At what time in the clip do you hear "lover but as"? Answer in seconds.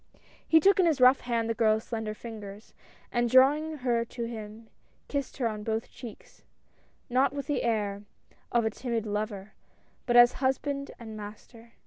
9.05-10.33